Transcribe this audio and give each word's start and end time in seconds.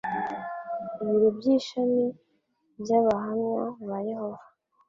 ibiro 1.01 1.27
by'ishami 1.37 2.05
by'Abahamya 2.81 3.63
ba 3.89 3.97
Yehova 4.09 4.43